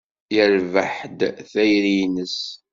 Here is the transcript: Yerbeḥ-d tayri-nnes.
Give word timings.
Yerbeḥ-d 0.35 1.19
tayri-nnes. 1.51 2.39